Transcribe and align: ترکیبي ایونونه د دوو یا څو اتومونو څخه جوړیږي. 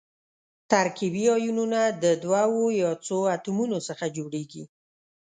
ترکیبي 0.71 1.23
ایونونه 1.35 1.79
د 2.03 2.05
دوو 2.23 2.63
یا 2.81 2.91
څو 3.05 3.17
اتومونو 3.35 3.77
څخه 3.87 4.05
جوړیږي. 4.17 4.63